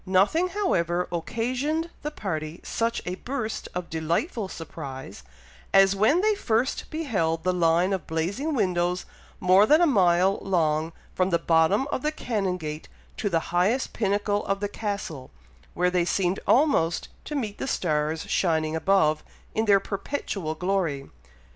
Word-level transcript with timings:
Nothing, 0.03 0.47
however, 0.47 1.07
occasioned 1.11 1.91
the 2.01 2.09
party 2.09 2.59
such 2.63 3.03
a 3.05 3.13
burst 3.21 3.67
of 3.75 3.87
delightful 3.87 4.47
surprise, 4.47 5.21
as 5.75 5.95
when 5.95 6.21
they 6.21 6.33
first 6.33 6.89
beheld 6.89 7.43
the 7.43 7.53
line 7.53 7.93
of 7.93 8.07
blazing 8.07 8.55
windows 8.55 9.05
more 9.39 9.67
than 9.67 9.79
a 9.79 9.85
mile 9.85 10.39
long, 10.41 10.91
from 11.13 11.29
the 11.29 11.37
bottom 11.37 11.85
of 11.91 12.01
the 12.01 12.11
Canongate 12.11 12.87
to 13.17 13.29
the 13.29 13.39
highest 13.53 13.93
pinnacle 13.93 14.43
of 14.47 14.59
the 14.59 14.67
Castle, 14.67 15.29
where 15.75 15.91
they 15.91 16.03
seemed 16.05 16.39
almost 16.47 17.09
to 17.25 17.35
meet 17.35 17.59
the 17.59 17.67
stars 17.67 18.25
shining 18.27 18.75
above, 18.75 19.23
in 19.53 19.65
their 19.65 19.79
perpetual 19.79 20.55
glory. 20.55 21.09